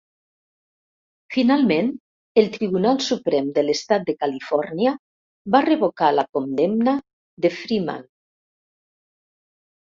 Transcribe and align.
Finalment, 1.33 1.91
el 2.41 2.49
tribunal 2.55 2.97
suprem 3.07 3.51
de 3.57 3.63
l'Estat 3.65 4.07
de 4.07 4.15
Califòrnia 4.23 4.95
va 5.57 5.63
revocar 5.67 6.11
la 6.17 6.25
condemna 6.39 6.97
de 7.47 7.53
Freeman. 7.61 8.03